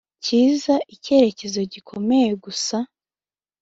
kiza 0.23 0.75
icyerekezo 0.93 1.59
gikomeye 1.73 2.29
gusa 2.43 2.77